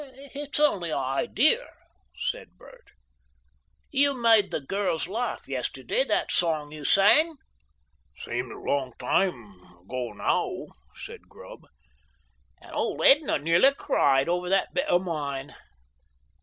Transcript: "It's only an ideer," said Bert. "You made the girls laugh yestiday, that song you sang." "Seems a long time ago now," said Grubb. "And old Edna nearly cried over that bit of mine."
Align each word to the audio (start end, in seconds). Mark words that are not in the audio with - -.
"It's 0.33 0.59
only 0.59 0.89
an 0.89 0.97
ideer," 0.97 1.69
said 2.17 2.57
Bert. 2.57 2.85
"You 3.91 4.15
made 4.19 4.49
the 4.49 4.59
girls 4.59 5.07
laugh 5.07 5.47
yestiday, 5.47 6.03
that 6.07 6.31
song 6.31 6.71
you 6.71 6.83
sang." 6.83 7.35
"Seems 8.17 8.51
a 8.51 8.63
long 8.63 8.93
time 8.97 9.59
ago 9.79 10.13
now," 10.13 10.69
said 10.95 11.29
Grubb. 11.29 11.67
"And 12.63 12.73
old 12.73 13.05
Edna 13.05 13.37
nearly 13.37 13.75
cried 13.75 14.27
over 14.27 14.49
that 14.49 14.73
bit 14.73 14.87
of 14.87 15.03
mine." 15.03 15.53